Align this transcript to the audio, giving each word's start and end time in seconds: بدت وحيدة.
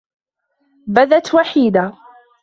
بدت 0.87 1.33
وحيدة. 1.35 1.93